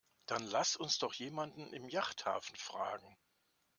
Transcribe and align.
Dann 0.25 0.41
lass 0.47 0.75
uns 0.77 0.97
doch 0.97 1.13
jemanden 1.13 1.71
im 1.73 1.87
Yachthafen 1.87 2.55
fragen. 2.55 3.15